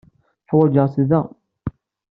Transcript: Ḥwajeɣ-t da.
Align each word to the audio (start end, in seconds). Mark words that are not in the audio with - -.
Ḥwajeɣ-t 0.49 0.95
da. 1.09 1.21